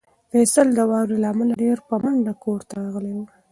فیصل 0.31 0.67
د 0.73 0.79
واورې 0.89 1.17
له 1.23 1.27
امله 1.33 1.53
ډېر 1.63 1.77
په 1.89 1.95
منډه 2.03 2.33
کور 2.43 2.59
ته 2.69 2.73
راغلی 2.81 3.11
و. 3.15 3.19